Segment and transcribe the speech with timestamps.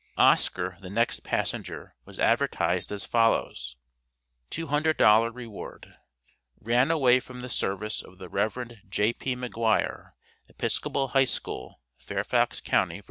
[0.17, 3.75] Oscar, the next passenger, was advertised as follows:
[4.49, 5.93] $200 REWARD.
[6.59, 8.77] Ran away from the service of the Rev.
[8.89, 9.35] J.P.
[9.35, 10.13] McGuire,
[10.49, 12.99] Episcopal High School, Fairfax county, Va.